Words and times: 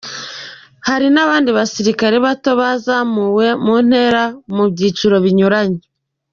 Hari 0.87 1.07
n’abandi 1.13 1.49
basirikare 1.57 2.15
bato 2.25 2.49
bazamuwe 2.61 3.47
mu 3.65 3.75
ntera 3.87 4.23
ku 4.53 4.63
byiciro 4.73 5.15
binyuranye. 5.25 5.81